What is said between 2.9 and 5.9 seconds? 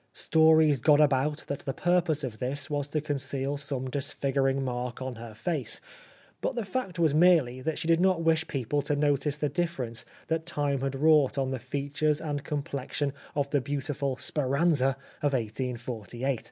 conceal some disfiguring mark on her face;